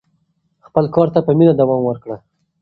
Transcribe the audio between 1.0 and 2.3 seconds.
ته په مینه دوام ورکړه.